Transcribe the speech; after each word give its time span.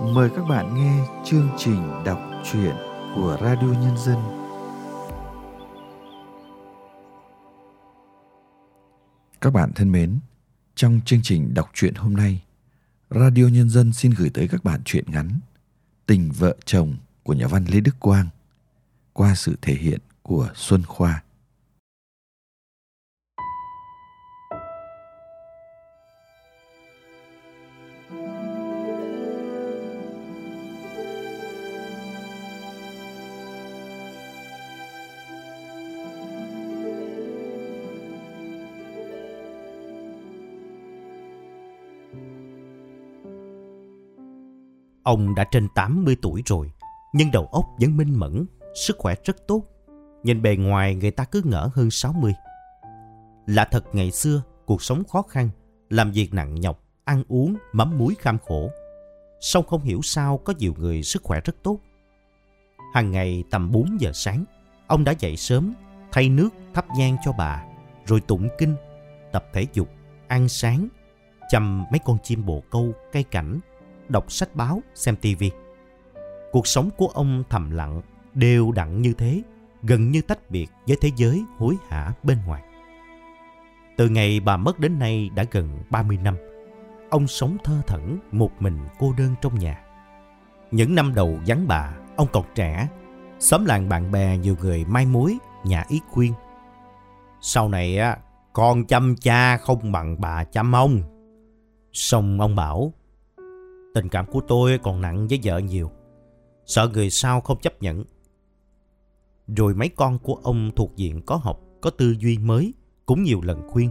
mời 0.00 0.30
các 0.36 0.42
bạn 0.48 0.74
nghe 0.74 1.06
chương 1.24 1.48
trình 1.58 2.04
đọc 2.04 2.20
truyện 2.52 2.74
của 3.14 3.38
Radio 3.40 3.66
Nhân 3.66 3.98
dân. 3.98 4.16
Các 9.40 9.52
bạn 9.52 9.72
thân 9.74 9.92
mến, 9.92 10.18
trong 10.74 11.00
chương 11.04 11.20
trình 11.22 11.54
đọc 11.54 11.70
truyện 11.74 11.94
hôm 11.94 12.14
nay, 12.14 12.42
Radio 13.10 13.44
Nhân 13.44 13.70
dân 13.70 13.92
xin 13.92 14.12
gửi 14.18 14.30
tới 14.30 14.48
các 14.48 14.64
bạn 14.64 14.80
truyện 14.84 15.04
ngắn 15.06 15.30
Tình 16.06 16.30
vợ 16.38 16.56
chồng 16.64 16.96
của 17.22 17.32
nhà 17.32 17.46
văn 17.46 17.64
Lê 17.64 17.80
Đức 17.80 17.94
Quang 18.00 18.28
qua 19.12 19.34
sự 19.34 19.56
thể 19.62 19.74
hiện 19.74 20.00
của 20.22 20.48
Xuân 20.54 20.82
Khoa. 20.82 21.23
Ông 45.04 45.34
đã 45.34 45.44
trên 45.44 45.68
80 45.74 46.16
tuổi 46.22 46.42
rồi, 46.46 46.72
nhưng 47.12 47.30
đầu 47.30 47.46
óc 47.52 47.64
vẫn 47.80 47.96
minh 47.96 48.18
mẫn, 48.18 48.46
sức 48.74 48.96
khỏe 48.98 49.14
rất 49.24 49.46
tốt. 49.46 49.62
Nhìn 50.22 50.42
bề 50.42 50.56
ngoài 50.56 50.94
người 50.94 51.10
ta 51.10 51.24
cứ 51.24 51.42
ngỡ 51.44 51.70
hơn 51.74 51.90
60. 51.90 52.34
Là 53.46 53.64
thật 53.64 53.84
ngày 53.92 54.10
xưa, 54.10 54.42
cuộc 54.66 54.82
sống 54.82 55.02
khó 55.04 55.22
khăn, 55.22 55.48
làm 55.90 56.12
việc 56.12 56.34
nặng 56.34 56.60
nhọc, 56.60 56.80
ăn 57.04 57.22
uống, 57.28 57.56
mắm 57.72 57.98
muối 57.98 58.14
kham 58.18 58.38
khổ. 58.38 58.70
Song 59.40 59.66
không 59.66 59.82
hiểu 59.82 60.00
sao 60.02 60.38
có 60.38 60.54
nhiều 60.58 60.74
người 60.78 61.02
sức 61.02 61.22
khỏe 61.22 61.40
rất 61.40 61.56
tốt. 61.62 61.78
Hàng 62.94 63.10
ngày 63.10 63.44
tầm 63.50 63.72
4 63.72 64.00
giờ 64.00 64.10
sáng, 64.14 64.44
ông 64.86 65.04
đã 65.04 65.12
dậy 65.18 65.36
sớm, 65.36 65.74
thay 66.12 66.28
nước, 66.28 66.48
thắp 66.74 66.86
nhang 66.98 67.16
cho 67.24 67.32
bà, 67.32 67.64
rồi 68.06 68.20
tụng 68.20 68.48
kinh, 68.58 68.76
tập 69.32 69.44
thể 69.52 69.66
dục, 69.72 69.88
ăn 70.28 70.48
sáng, 70.48 70.88
chăm 71.50 71.84
mấy 71.92 71.98
con 72.04 72.18
chim 72.22 72.46
bồ 72.46 72.62
câu, 72.70 72.92
cây 73.12 73.22
cảnh, 73.22 73.60
đọc 74.14 74.32
sách 74.32 74.54
báo, 74.54 74.82
xem 74.94 75.16
tivi. 75.16 75.50
Cuộc 76.52 76.66
sống 76.66 76.90
của 76.96 77.06
ông 77.06 77.42
thầm 77.50 77.70
lặng, 77.70 78.02
đều 78.34 78.72
đặn 78.72 79.02
như 79.02 79.12
thế, 79.12 79.42
gần 79.82 80.10
như 80.10 80.22
tách 80.22 80.50
biệt 80.50 80.66
với 80.86 80.96
thế 81.00 81.10
giới 81.16 81.44
hối 81.58 81.76
hả 81.88 82.12
bên 82.22 82.38
ngoài. 82.46 82.62
Từ 83.96 84.08
ngày 84.08 84.40
bà 84.40 84.56
mất 84.56 84.78
đến 84.78 84.98
nay 84.98 85.30
đã 85.34 85.44
gần 85.50 85.82
30 85.90 86.16
năm, 86.16 86.36
ông 87.10 87.26
sống 87.26 87.56
thơ 87.64 87.82
thẩn 87.86 88.18
một 88.32 88.50
mình 88.60 88.78
cô 88.98 89.14
đơn 89.18 89.34
trong 89.42 89.58
nhà. 89.58 89.84
Những 90.70 90.94
năm 90.94 91.14
đầu 91.14 91.38
vắng 91.46 91.68
bà, 91.68 91.94
ông 92.16 92.28
còn 92.32 92.44
trẻ, 92.54 92.88
xóm 93.38 93.64
làng 93.64 93.88
bạn 93.88 94.12
bè 94.12 94.38
nhiều 94.38 94.56
người 94.60 94.84
mai 94.84 95.06
mối, 95.06 95.36
nhà 95.64 95.84
ý 95.88 96.00
khuyên. 96.10 96.32
Sau 97.40 97.68
này 97.68 97.98
á, 97.98 98.18
con 98.52 98.84
chăm 98.84 99.16
cha 99.16 99.56
không 99.56 99.92
bằng 99.92 100.20
bà 100.20 100.44
chăm 100.44 100.74
ông. 100.74 101.00
Xong 101.92 102.40
ông 102.40 102.56
bảo, 102.56 102.92
tình 103.94 104.08
cảm 104.08 104.26
của 104.26 104.40
tôi 104.40 104.78
còn 104.82 105.00
nặng 105.00 105.26
với 105.28 105.40
vợ 105.44 105.58
nhiều. 105.58 105.90
Sợ 106.66 106.88
người 106.92 107.10
sau 107.10 107.40
không 107.40 107.58
chấp 107.60 107.82
nhận. 107.82 108.04
Rồi 109.56 109.74
mấy 109.74 109.88
con 109.88 110.18
của 110.18 110.34
ông 110.42 110.70
thuộc 110.76 110.96
diện 110.96 111.22
có 111.26 111.36
học, 111.36 111.60
có 111.80 111.90
tư 111.90 112.14
duy 112.18 112.38
mới, 112.38 112.74
cũng 113.06 113.22
nhiều 113.22 113.40
lần 113.42 113.68
khuyên. 113.68 113.90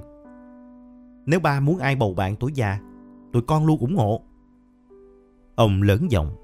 Nếu 1.26 1.40
ba 1.40 1.60
muốn 1.60 1.78
ai 1.78 1.96
bầu 1.96 2.14
bạn 2.14 2.36
tuổi 2.36 2.52
già, 2.56 2.80
tụi 3.34 3.42
con 3.42 3.66
luôn 3.66 3.80
ủng 3.80 3.96
hộ. 3.96 4.22
Ông 5.56 5.82
lớn 5.82 6.12
giọng. 6.12 6.36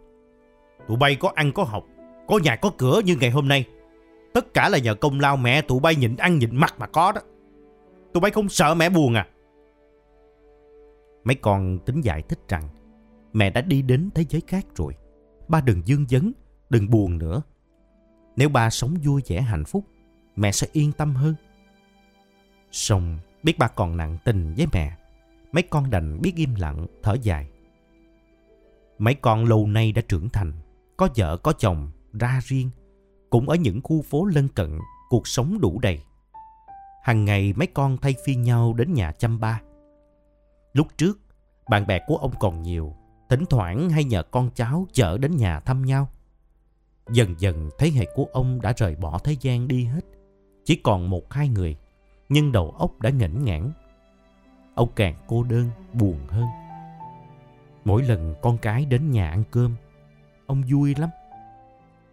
Tụi 0.88 0.97
bay 0.97 1.16
có 1.16 1.31
ăn 1.35 1.51
có 1.55 1.63
học, 1.63 1.83
có 2.27 2.39
nhà 2.44 2.55
có 2.55 2.71
cửa 2.77 3.01
như 3.05 3.16
ngày 3.16 3.31
hôm 3.31 3.47
nay. 3.47 3.66
Tất 4.33 4.53
cả 4.53 4.69
là 4.69 4.77
nhờ 4.77 4.95
công 4.95 5.19
lao 5.19 5.38
mẹ 5.38 5.61
tụi 5.61 5.79
bay 5.79 5.95
nhịn 5.95 6.16
ăn 6.16 6.39
nhịn 6.39 6.55
mặt 6.55 6.75
mà 6.79 6.88
có 6.88 7.11
đó. 7.11 7.22
Tụi 8.13 8.22
bay 8.22 8.31
không 8.31 8.50
sợ 8.50 8.75
mẹ 8.75 8.89
buồn 8.89 9.13
à? 9.13 9.28
Mấy 11.23 11.35
con 11.35 11.79
tính 11.85 12.01
giải 12.01 12.22
thích 12.22 12.39
rằng 12.47 12.63
mẹ 13.34 13.50
đã 13.50 13.62
đi 13.62 13.81
đến 13.81 14.09
thế 14.16 14.25
giới 14.29 14.41
khác 14.47 14.66
rồi. 14.75 14.94
Ba 15.47 15.62
đừng 15.62 15.81
dương 15.88 16.06
vấn, 16.09 16.31
đừng 16.69 16.90
buồn 16.90 17.17
nữa. 17.17 17.41
Nếu 18.35 18.50
ba 18.50 18.69
sống 18.69 18.95
vui 19.03 19.22
vẻ 19.28 19.41
hạnh 19.41 19.66
phúc, 19.66 19.85
mẹ 20.35 20.51
sẽ 20.51 20.67
yên 20.72 20.91
tâm 20.91 21.16
hơn. 21.16 21.35
Xong 22.72 23.17
biết 23.44 23.57
ba 23.57 23.67
còn 23.67 23.97
nặng 23.97 24.17
tình 24.25 24.53
với 24.57 24.66
mẹ, 24.73 24.97
mấy 25.51 25.63
con 25.63 25.90
đành 25.90 26.22
biết 26.22 26.34
im 26.35 26.56
lặng, 26.56 26.88
thở 27.03 27.17
dài. 27.22 27.50
Mấy 28.97 29.13
con 29.13 29.46
lâu 29.46 29.67
nay 29.67 29.91
đã 29.91 30.01
trưởng 30.07 30.29
thành, 30.29 30.53
có 30.97 31.09
vợ 31.16 31.38
có 31.38 31.53
chồng, 31.53 31.91
ra 32.19 32.40
riêng, 32.44 32.69
cũng 33.29 33.50
ở 33.50 33.56
những 33.56 33.81
khu 33.84 34.01
phố 34.01 34.25
lân 34.25 34.47
cận, 34.47 34.79
cuộc 35.09 35.28
sống 35.28 35.61
đủ 35.61 35.79
đầy. 35.79 36.00
Hằng 37.03 37.25
ngày 37.25 37.53
mấy 37.56 37.67
con 37.67 37.97
thay 37.97 38.16
phiên 38.25 38.41
nhau 38.41 38.73
đến 38.73 38.94
nhà 38.94 39.11
chăm 39.11 39.40
ba. 39.40 39.61
Lúc 40.73 40.88
trước, 40.97 41.19
bạn 41.69 41.88
bè 41.88 42.00
của 42.07 42.17
ông 42.17 42.31
còn 42.40 42.61
nhiều, 42.61 42.96
thỉnh 43.29 43.45
thoảng 43.50 43.90
hay 43.90 44.03
nhờ 44.03 44.23
con 44.23 44.50
cháu 44.56 44.88
chở 44.94 45.17
đến 45.17 45.35
nhà 45.38 45.59
thăm 45.59 45.85
nhau. 45.85 46.09
Dần 47.12 47.35
dần 47.40 47.69
thế 47.78 47.90
hệ 47.90 48.06
của 48.16 48.25
ông 48.34 48.62
đã 48.62 48.73
rời 48.78 48.95
bỏ 48.95 49.19
thế 49.19 49.35
gian 49.41 49.67
đi 49.67 49.84
hết. 49.84 50.06
Chỉ 50.66 50.75
còn 50.75 51.09
một 51.09 51.34
hai 51.34 51.47
người, 51.47 51.75
nhưng 52.29 52.51
đầu 52.51 52.72
óc 52.72 53.01
đã 53.01 53.09
nghỉnh 53.09 53.45
ngãn. 53.45 53.72
Ông 54.75 54.90
càng 54.95 55.16
cô 55.28 55.44
đơn, 55.44 55.69
buồn 55.94 56.19
hơn. 56.28 56.45
Mỗi 57.85 58.03
lần 58.03 58.35
con 58.41 58.57
cái 58.57 58.85
đến 58.85 59.12
nhà 59.12 59.29
ăn 59.29 59.44
cơm, 59.51 59.75
ông 60.46 60.63
vui 60.72 60.96
lắm. 60.96 61.09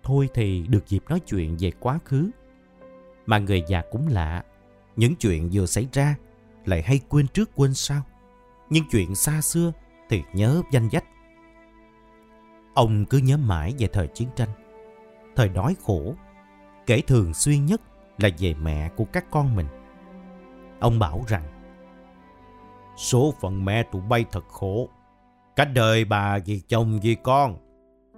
Thôi 0.03 0.29
thì 0.35 0.67
được 0.69 0.89
dịp 0.89 1.03
nói 1.09 1.21
chuyện 1.21 1.57
về 1.61 1.71
quá 1.81 1.99
khứ. 2.05 2.31
Mà 3.27 3.39
người 3.39 3.63
già 3.69 3.83
cũng 3.91 4.09
lạ, 4.09 4.45
những 4.97 5.17
chuyện 5.17 5.51
vừa 5.53 5.67
xảy 5.67 5.89
ra 5.93 6.17
lại 6.65 6.83
hay 6.83 7.01
quên 7.09 7.27
trước 7.29 7.51
quên 7.55 7.75
sau. 7.75 8.03
Nhưng 8.71 8.85
chuyện 8.91 9.15
xa 9.15 9.41
xưa 9.41 9.73
thì 10.09 10.23
nhớ 10.33 10.63
danh 10.73 10.91
dách. 10.93 11.05
Ông 12.75 13.05
cứ 13.05 13.19
nhớ 13.19 13.37
mãi 13.37 13.75
về 13.79 13.89
thời 13.93 14.09
chiến 14.09 14.29
tranh, 14.37 14.49
thời 15.37 15.49
đói 15.49 15.77
khổ, 15.83 16.15
kể 16.87 17.01
thường 17.01 17.35
xuyên 17.35 17.67
nhất 17.67 17.81
là 18.19 18.29
về 18.39 18.55
mẹ 18.55 18.91
của 18.97 19.05
các 19.05 19.25
con 19.31 19.57
mình. 19.57 19.67
Ông 20.81 20.99
bảo 20.99 21.25
rằng, 21.29 21.43
số 22.97 23.35
phận 23.41 23.65
mẹ 23.65 23.83
tụi 23.83 24.03
bay 24.03 24.25
thật 24.33 24.49
khổ. 24.49 24.89
Cả 25.57 25.65
đời 25.65 26.05
bà 26.05 26.39
vì 26.39 26.61
chồng 26.61 27.01
vì 27.03 27.15
con, 27.23 27.57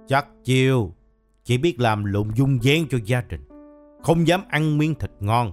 chắc 0.07 0.27
chiêu, 0.43 0.93
chỉ 1.43 1.57
biết 1.57 1.79
làm 1.79 2.05
lộn 2.05 2.31
dung 2.35 2.63
dáng 2.63 2.85
cho 2.89 2.97
gia 3.05 3.21
đình. 3.21 3.47
Không 4.03 4.27
dám 4.27 4.43
ăn 4.49 4.77
miếng 4.77 4.95
thịt 4.95 5.11
ngon, 5.19 5.51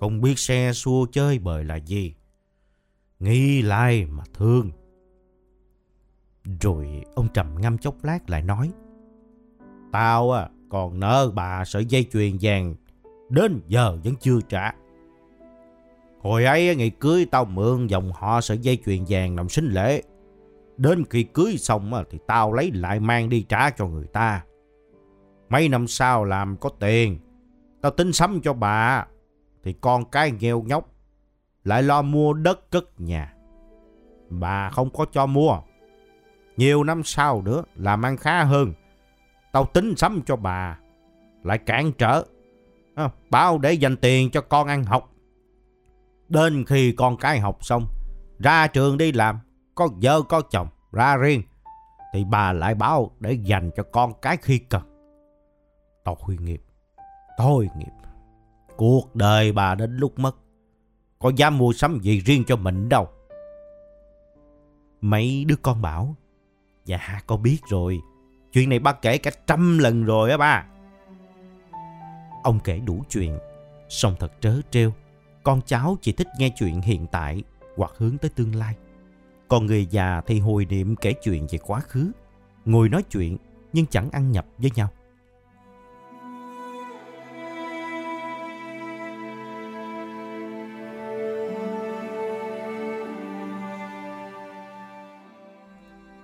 không 0.00 0.20
biết 0.20 0.38
xe 0.38 0.72
xua 0.72 1.06
chơi 1.12 1.38
bời 1.38 1.64
là 1.64 1.76
gì. 1.76 2.14
Nghĩ 3.18 3.62
lại 3.62 4.06
mà 4.06 4.22
thương. 4.34 4.70
Rồi 6.60 7.04
ông 7.14 7.28
trầm 7.34 7.46
ngâm 7.60 7.78
chốc 7.78 7.94
lát 8.02 8.30
lại 8.30 8.42
nói. 8.42 8.70
Tao 9.92 10.32
à, 10.32 10.48
còn 10.70 11.00
nợ 11.00 11.30
bà 11.34 11.64
sợi 11.64 11.86
dây 11.86 12.06
chuyền 12.12 12.36
vàng, 12.40 12.74
đến 13.28 13.60
giờ 13.68 13.98
vẫn 14.04 14.14
chưa 14.20 14.40
trả. 14.48 14.74
Hồi 16.20 16.44
ấy 16.44 16.76
ngày 16.76 16.90
cưới 16.90 17.26
tao 17.30 17.44
mượn 17.44 17.86
dòng 17.86 18.12
họ 18.12 18.40
sợi 18.40 18.58
dây 18.58 18.78
chuyền 18.84 19.04
vàng 19.08 19.36
làm 19.36 19.48
sinh 19.48 19.66
lễ. 19.66 20.02
Đến 20.76 21.04
khi 21.10 21.22
cưới 21.22 21.56
xong 21.58 21.92
thì 22.10 22.18
tao 22.26 22.52
lấy 22.52 22.70
lại 22.72 23.00
mang 23.00 23.28
đi 23.28 23.42
trả 23.42 23.70
cho 23.70 23.86
người 23.86 24.06
ta. 24.06 24.44
Mấy 25.48 25.68
năm 25.68 25.86
sau 25.86 26.24
làm 26.24 26.56
có 26.56 26.68
tiền, 26.68 27.18
tao 27.80 27.92
tính 27.92 28.12
sắm 28.12 28.40
cho 28.42 28.52
bà, 28.52 29.06
thì 29.62 29.72
con 29.72 30.04
cái 30.10 30.32
nghèo 30.40 30.62
nhóc, 30.62 30.90
lại 31.64 31.82
lo 31.82 32.02
mua 32.02 32.32
đất 32.32 32.70
cất 32.70 33.00
nhà. 33.00 33.34
Bà 34.30 34.70
không 34.70 34.90
có 34.90 35.06
cho 35.12 35.26
mua. 35.26 35.58
Nhiều 36.56 36.84
năm 36.84 37.02
sau 37.04 37.42
nữa 37.42 37.64
làm 37.74 38.02
ăn 38.02 38.16
khá 38.16 38.44
hơn. 38.44 38.72
Tao 39.52 39.64
tính 39.64 39.96
sắm 39.96 40.22
cho 40.26 40.36
bà. 40.36 40.78
Lại 41.42 41.58
cản 41.58 41.92
trở. 41.92 42.24
À, 42.94 43.10
bảo 43.30 43.58
để 43.58 43.72
dành 43.72 43.96
tiền 43.96 44.30
cho 44.30 44.40
con 44.40 44.68
ăn 44.68 44.84
học. 44.84 45.12
Đến 46.28 46.64
khi 46.64 46.92
con 46.92 47.16
cái 47.16 47.40
học 47.40 47.64
xong. 47.64 47.86
Ra 48.38 48.66
trường 48.66 48.98
đi 48.98 49.12
làm. 49.12 49.38
Có 49.74 49.88
vợ 50.02 50.22
có 50.22 50.40
chồng. 50.50 50.68
Ra 50.92 51.16
riêng. 51.16 51.42
Thì 52.12 52.24
bà 52.24 52.52
lại 52.52 52.74
bảo 52.74 53.10
để 53.20 53.32
dành 53.32 53.70
cho 53.76 53.82
con 53.82 54.12
cái 54.22 54.36
khi 54.36 54.58
cần. 54.58 54.82
Tội 56.04 56.36
nghiệp. 56.40 56.62
Tội 57.38 57.68
nghiệp. 57.76 57.92
Cuộc 58.76 59.16
đời 59.16 59.52
bà 59.52 59.74
đến 59.74 59.96
lúc 59.96 60.18
mất. 60.18 60.36
Có 61.18 61.32
dám 61.36 61.58
mua 61.58 61.72
sắm 61.72 61.98
gì 62.02 62.20
riêng 62.20 62.44
cho 62.46 62.56
mình 62.56 62.88
đâu. 62.88 63.08
Mấy 65.00 65.44
đứa 65.48 65.56
con 65.62 65.82
bảo 65.82 66.16
Dạ 66.84 67.20
con 67.26 67.42
biết 67.42 67.58
rồi. 67.68 68.00
Chuyện 68.52 68.68
này 68.68 68.78
ba 68.78 68.92
kể 68.92 69.18
cả 69.18 69.30
trăm 69.46 69.78
lần 69.78 70.04
rồi 70.04 70.30
á 70.30 70.36
ba. 70.36 70.66
Ông 72.42 72.60
kể 72.64 72.78
đủ 72.78 73.02
chuyện 73.10 73.38
Xong 73.88 74.14
thật 74.20 74.32
trớ 74.40 74.60
trêu, 74.70 74.92
Con 75.42 75.60
cháu 75.66 75.96
chỉ 76.02 76.12
thích 76.12 76.28
nghe 76.38 76.50
chuyện 76.56 76.80
hiện 76.80 77.06
tại 77.06 77.42
Hoặc 77.76 77.92
hướng 77.96 78.18
tới 78.18 78.30
tương 78.34 78.54
lai. 78.54 78.74
Còn 79.48 79.66
người 79.66 79.86
già 79.86 80.20
thì 80.26 80.40
hồi 80.40 80.64
niệm 80.64 80.96
kể 80.96 81.12
chuyện 81.22 81.46
về 81.50 81.58
quá 81.58 81.80
khứ, 81.80 82.12
ngồi 82.64 82.88
nói 82.88 83.02
chuyện 83.02 83.36
nhưng 83.72 83.86
chẳng 83.86 84.10
ăn 84.10 84.32
nhập 84.32 84.46
với 84.58 84.70
nhau. 84.74 84.88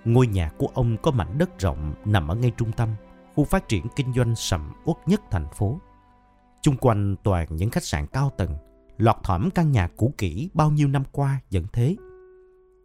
Ngôi 0.05 0.27
nhà 0.27 0.51
của 0.59 0.69
ông 0.75 0.97
có 1.03 1.11
mảnh 1.11 1.39
đất 1.39 1.59
rộng 1.59 1.95
nằm 2.05 2.29
ở 2.29 2.35
ngay 2.35 2.53
trung 2.57 2.73
tâm, 2.77 2.89
khu 3.35 3.45
phát 3.45 3.69
triển 3.69 3.87
kinh 3.97 4.13
doanh 4.13 4.37
sầm 4.37 4.73
uất 4.85 4.97
nhất 5.07 5.21
thành 5.31 5.47
phố. 5.55 5.81
Chung 6.63 6.77
quanh 6.77 7.17
toàn 7.23 7.47
những 7.51 7.71
khách 7.71 7.85
sạn 7.85 8.07
cao 8.07 8.31
tầng, 8.37 8.57
lọt 8.99 9.17
thỏm 9.23 9.51
căn 9.51 9.73
nhà 9.73 9.89
cũ 9.97 10.15
kỹ 10.19 10.51
bao 10.55 10.71
nhiêu 10.71 10.89
năm 10.89 11.03
qua 11.13 11.41
vẫn 11.51 11.65
thế. 11.73 11.97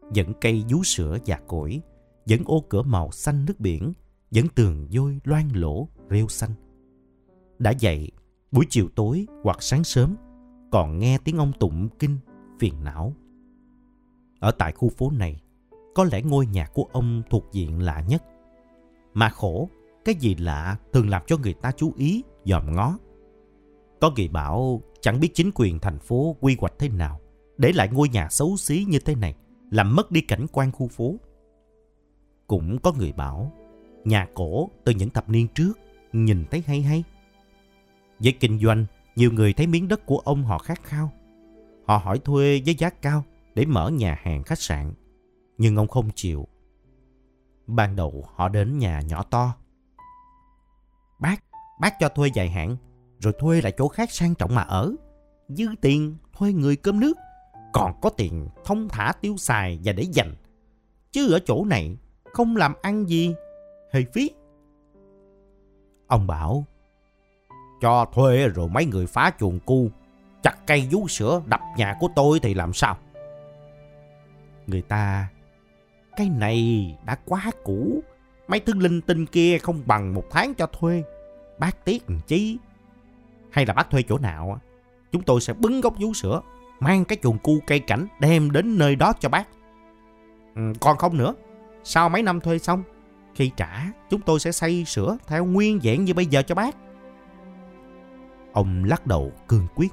Vẫn 0.01 0.33
cây 0.41 0.65
vú 0.69 0.83
sữa 0.83 1.17
già 1.25 1.39
cỗi, 1.47 1.81
vẫn 2.25 2.39
ô 2.45 2.63
cửa 2.69 2.81
màu 2.81 3.12
xanh 3.12 3.45
nước 3.45 3.59
biển, 3.59 3.94
vẫn 4.31 4.47
tường 4.56 4.88
vôi 4.91 5.19
loang 5.23 5.50
lỗ 5.53 5.88
rêu 6.09 6.27
xanh. 6.27 6.51
Đã 7.59 7.71
dậy, 7.71 8.12
buổi 8.51 8.65
chiều 8.69 8.89
tối 8.95 9.27
hoặc 9.44 9.57
sáng 9.63 9.83
sớm, 9.83 10.15
còn 10.71 11.00
nghe 11.00 11.17
tiếng 11.17 11.38
ông 11.38 11.51
tụng 11.59 11.89
kinh 12.00 12.17
phiền 12.59 12.83
não. 12.83 13.13
Ở 14.39 14.51
tại 14.51 14.71
khu 14.71 14.89
phố 14.89 15.12
này, 15.12 15.41
có 15.95 16.03
lẽ 16.03 16.21
ngôi 16.21 16.45
nhà 16.45 16.68
của 16.74 16.86
ông 16.92 17.24
thuộc 17.30 17.45
diện 17.51 17.81
lạ 17.81 18.03
nhất. 18.07 18.24
Mà 19.13 19.30
khổ, 19.30 19.69
cái 20.06 20.15
gì 20.15 20.36
lạ 20.36 20.77
thường 20.94 21.09
làm 21.09 21.21
cho 21.27 21.38
người 21.38 21.53
ta 21.53 21.71
chú 21.71 21.94
ý, 21.97 22.24
dòm 22.45 22.75
ngó. 22.75 22.97
Có 24.01 24.12
người 24.15 24.27
bảo 24.27 24.81
chẳng 25.01 25.19
biết 25.19 25.30
chính 25.33 25.51
quyền 25.56 25.80
thành 25.80 26.00
phố 26.00 26.36
quy 26.39 26.57
hoạch 26.59 26.74
thế 26.80 26.89
nào 26.89 27.19
để 27.57 27.71
lại 27.75 27.89
ngôi 27.92 28.09
nhà 28.09 28.30
xấu 28.30 28.57
xí 28.57 28.86
như 28.88 29.00
thế 29.00 29.15
này, 29.15 29.36
làm 29.71 29.95
mất 29.95 30.12
đi 30.12 30.21
cảnh 30.21 30.45
quan 30.51 30.71
khu 30.71 30.88
phố. 30.88 31.15
Cũng 32.48 32.77
có 32.80 32.94
người 32.94 33.12
bảo 33.12 33.51
nhà 34.03 34.27
cổ 34.33 34.69
từ 34.83 34.91
những 34.91 35.09
thập 35.09 35.30
niên 35.30 35.48
trước 35.48 35.74
nhìn 36.13 36.45
thấy 36.51 36.63
hay 36.68 36.81
hay. 36.81 37.03
Với 38.19 38.31
kinh 38.31 38.59
doanh, 38.59 38.86
nhiều 39.15 39.31
người 39.31 39.53
thấy 39.53 39.68
miếng 39.68 39.88
đất 39.88 40.06
của 40.06 40.18
ông 40.18 40.44
họ 40.44 40.57
khát 40.57 40.83
khao. 40.83 41.12
Họ 41.86 41.98
hỏi 41.98 42.19
thuê 42.19 42.62
với 42.65 42.75
giá 42.75 42.89
cao 42.89 43.24
để 43.56 43.65
mở 43.65 43.89
nhà 43.89 44.19
hàng 44.21 44.44
khách 44.44 44.59
sạn 44.59 44.94
nhưng 45.57 45.75
ông 45.75 45.88
không 45.88 46.10
chịu. 46.16 46.48
Ban 47.68 47.96
đầu 47.96 48.25
họ 48.36 48.50
đến 48.50 48.78
nhà 48.78 49.02
nhỏ 49.02 49.24
to. 49.24 49.56
Bác, 51.19 51.44
bác 51.80 52.00
cho 52.00 52.10
thuê 52.10 52.30
dài 52.34 52.50
hạn, 52.50 52.78
rồi 53.19 53.34
thuê 53.40 53.62
lại 53.62 53.74
chỗ 53.78 53.88
khác 53.88 54.12
sang 54.12 54.36
trọng 54.36 54.56
mà 54.56 54.62
ở. 54.62 54.96
Dư 55.48 55.66
tiền 55.81 56.18
thuê 56.34 56.54
người 56.54 56.75
cơm 56.75 57.00
nước, 57.00 57.18
còn 57.74 58.00
có 58.02 58.10
tiền 58.10 58.50
thông 58.66 58.90
thả 58.90 59.13
tiêu 59.22 59.38
xài 59.38 59.80
và 59.84 59.94
để 59.94 60.04
dành. 60.04 60.36
Chứ 61.12 61.34
ở 61.34 61.40
chỗ 61.46 61.66
này 61.66 61.98
không 62.34 62.56
làm 62.56 62.74
ăn 62.81 63.06
gì, 63.06 63.36
hơi 63.94 64.06
phí. 64.13 64.31
Ông 66.08 66.28
bảo, 66.28 66.66
cho 67.81 68.06
thuê 68.13 68.48
rồi 68.48 68.69
mấy 68.69 68.86
người 68.86 69.08
phá 69.08 69.31
chuồng 69.40 69.60
cu, 69.60 69.90
chặt 70.44 70.56
cây 70.68 70.88
vú 70.92 71.08
sữa 71.08 71.42
đập 71.46 71.62
nhà 71.78 71.98
của 72.00 72.08
tôi 72.16 72.40
thì 72.40 72.54
làm 72.54 72.74
sao? 72.74 72.98
Người 74.68 74.81
ta 74.81 75.30
cái 76.15 76.29
này 76.29 76.97
đã 77.06 77.17
quá 77.25 77.51
cũ. 77.63 78.03
Mấy 78.47 78.59
thứ 78.59 78.73
linh 78.73 79.01
tinh 79.01 79.25
kia 79.25 79.57
không 79.57 79.81
bằng 79.85 80.13
một 80.13 80.23
tháng 80.31 80.53
cho 80.53 80.67
thuê. 80.67 81.03
Bác 81.59 81.85
tiếc 81.85 82.09
làm 82.09 82.19
chi? 82.27 82.57
Hay 83.51 83.65
là 83.65 83.73
bác 83.73 83.89
thuê 83.89 84.03
chỗ 84.03 84.17
nào? 84.17 84.59
Chúng 85.12 85.23
tôi 85.23 85.41
sẽ 85.41 85.53
bứng 85.53 85.81
gốc 85.81 85.94
vú 86.00 86.13
sữa, 86.13 86.41
mang 86.79 87.06
cái 87.06 87.17
chuồng 87.23 87.38
cu 87.38 87.59
cây 87.67 87.79
cảnh 87.79 88.07
đem 88.19 88.51
đến 88.51 88.77
nơi 88.77 88.95
đó 88.95 89.13
cho 89.19 89.29
bác. 89.29 89.47
Ừ, 90.56 90.73
còn 90.79 90.97
không 90.97 91.17
nữa, 91.17 91.33
sau 91.83 92.09
mấy 92.09 92.23
năm 92.23 92.39
thuê 92.39 92.59
xong, 92.59 92.83
khi 93.35 93.51
trả, 93.57 93.91
chúng 94.09 94.21
tôi 94.21 94.39
sẽ 94.39 94.51
xây 94.51 94.85
sửa 94.85 95.17
theo 95.27 95.45
nguyên 95.45 95.79
dạng 95.83 96.06
như 96.06 96.13
bây 96.13 96.25
giờ 96.25 96.41
cho 96.41 96.56
bác. 96.56 96.75
Ông 98.53 98.83
lắc 98.83 99.07
đầu 99.07 99.31
cương 99.47 99.67
quyết. 99.75 99.91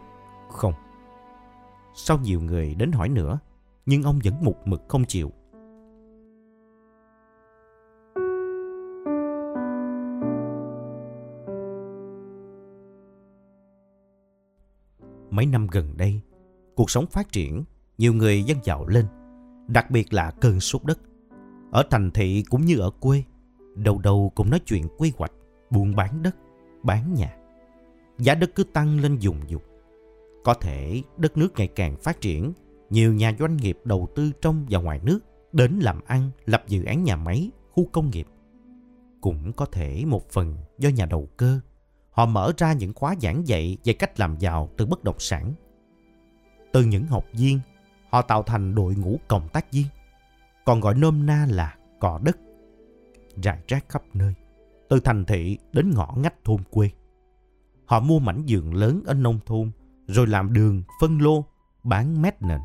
Không. 0.51 0.75
Sau 1.95 2.19
nhiều 2.19 2.41
người 2.41 2.75
đến 2.75 2.93
hỏi 2.93 3.09
nữa, 3.09 3.39
nhưng 3.87 4.03
ông 4.03 4.21
vẫn 4.25 4.35
mục 4.43 4.67
mực 4.67 4.83
không 4.89 5.05
chịu. 5.05 5.33
Mấy 15.43 15.47
năm 15.47 15.67
gần 15.67 15.97
đây, 15.97 16.21
cuộc 16.75 16.91
sống 16.91 17.07
phát 17.07 17.33
triển, 17.33 17.65
nhiều 17.99 18.15
người 18.15 18.43
dân 18.43 18.59
giàu 18.65 18.87
lên, 18.87 19.07
đặc 19.69 19.91
biệt 19.91 20.13
là 20.13 20.31
cơn 20.31 20.61
sốt 20.61 20.85
đất. 20.85 20.99
Ở 21.71 21.83
thành 21.91 22.11
thị 22.11 22.45
cũng 22.51 22.65
như 22.65 22.79
ở 22.79 22.91
quê, 22.91 23.23
đầu 23.75 23.99
đầu 23.99 24.33
cũng 24.35 24.51
nói 24.51 24.61
chuyện 24.67 24.89
quy 24.99 25.13
hoạch, 25.17 25.33
buôn 25.71 25.97
bán 25.97 26.23
đất, 26.23 26.37
bán 26.83 27.15
nhà. 27.15 27.37
Giá 28.19 28.35
đất 28.35 28.51
cứ 28.55 28.65
tăng 28.65 29.01
lên 29.01 29.19
dùng 29.19 29.37
dục. 29.49 29.63
Có 30.45 30.55
thể 30.55 31.03
đất 31.17 31.37
nước 31.37 31.53
ngày 31.57 31.69
càng 31.69 31.97
phát 31.97 32.21
triển, 32.21 32.53
nhiều 32.91 33.15
nhà 33.15 33.37
doanh 33.39 33.57
nghiệp 33.57 33.79
đầu 33.85 34.09
tư 34.15 34.31
trong 34.41 34.67
và 34.71 34.79
ngoài 34.79 35.01
nước 35.03 35.19
đến 35.53 35.79
làm 35.83 36.01
ăn, 36.07 36.31
lập 36.47 36.65
dự 36.69 36.85
án 36.85 37.05
nhà 37.05 37.17
máy, 37.17 37.51
khu 37.71 37.87
công 37.93 38.11
nghiệp. 38.11 38.27
Cũng 39.21 39.53
có 39.53 39.67
thể 39.67 40.05
một 40.07 40.31
phần 40.31 40.57
do 40.79 40.89
nhà 40.89 41.07
đầu 41.07 41.29
cơ 41.37 41.61
họ 42.13 42.27
mở 42.27 42.53
ra 42.57 42.73
những 42.73 42.93
khóa 42.95 43.15
giảng 43.23 43.49
dạy 43.49 43.77
về 43.85 43.93
cách 43.93 44.21
làm 44.21 44.37
giàu 44.39 44.69
từ 44.77 44.87
bất 44.87 45.05
động 45.05 45.19
sản. 45.19 45.53
Từ 46.73 46.85
những 46.85 47.07
học 47.07 47.25
viên, 47.33 47.61
họ 48.11 48.23
tạo 48.23 48.43
thành 48.43 48.75
đội 48.75 48.95
ngũ 48.95 49.19
cộng 49.29 49.49
tác 49.49 49.73
viên, 49.73 49.87
còn 50.65 50.81
gọi 50.81 50.95
nôm 50.95 51.27
na 51.27 51.47
là 51.51 51.77
cò 52.01 52.21
đất, 52.23 52.39
rải 53.43 53.59
rác 53.69 53.89
khắp 53.89 54.03
nơi, 54.15 54.35
từ 54.89 55.01
thành 55.01 55.25
thị 55.25 55.59
đến 55.73 55.91
ngõ 55.95 56.15
ngách 56.17 56.45
thôn 56.45 56.63
quê. 56.71 56.91
Họ 57.85 58.01
mua 58.01 58.19
mảnh 58.19 58.43
giường 58.47 58.75
lớn 58.75 59.03
ở 59.07 59.15
nông 59.15 59.39
thôn, 59.47 59.71
rồi 60.07 60.27
làm 60.27 60.53
đường, 60.53 60.83
phân 61.01 61.19
lô, 61.19 61.45
bán 61.83 62.23
mét 62.23 62.43
nền. 62.43 62.61